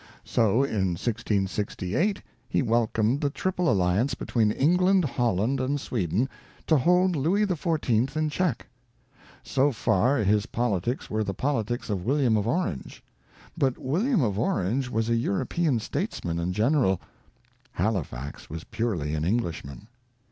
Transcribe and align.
So, 0.23 0.63
in 0.63 0.95
1668, 0.97 2.23
he 2.49 2.63
wel 2.63 2.87
comed 2.87 3.21
the 3.21 3.29
Triple 3.29 3.71
Alliance 3.71 4.15
between 4.15 4.49
England, 4.51 5.05
Holland, 5.05 5.59
and 5.59 5.79
Sweden, 5.79 6.27
to 6.65 6.75
hold 6.75 7.15
Louis 7.15 7.45
XIV 7.45 8.15
in 8.17 8.27
check. 8.27 8.65
So 9.43 9.71
far, 9.71 10.23
his 10.23 10.47
politics 10.47 11.07
were 11.11 11.23
the 11.23 11.35
politics 11.35 11.91
of 11.91 12.03
William 12.03 12.35
of 12.35 12.47
Orange. 12.47 13.03
But 13.55 13.77
William 13.77 14.23
of 14.23 14.39
Orange 14.39 14.89
was 14.89 15.07
a 15.07 15.15
European 15.15 15.77
statesman 15.79 16.39
and 16.39 16.51
general; 16.55 16.99
Halifax 17.73 18.49
was 18.49 18.63
purely 18.63 19.13
an 19.13 19.23
Englishman. 19.23 19.87